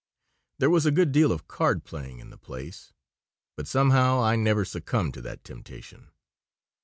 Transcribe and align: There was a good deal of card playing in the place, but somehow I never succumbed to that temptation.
There 0.57 0.71
was 0.71 0.87
a 0.87 0.91
good 0.91 1.11
deal 1.11 1.31
of 1.31 1.47
card 1.47 1.83
playing 1.83 2.17
in 2.17 2.31
the 2.31 2.37
place, 2.39 2.91
but 3.55 3.67
somehow 3.67 4.19
I 4.23 4.35
never 4.35 4.65
succumbed 4.65 5.13
to 5.13 5.21
that 5.21 5.43
temptation. 5.43 6.09